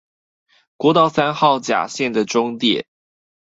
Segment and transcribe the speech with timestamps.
[0.77, 2.87] 國道三號甲線的終點